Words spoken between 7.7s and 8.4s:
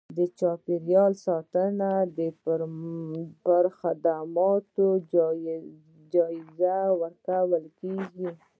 کېږي.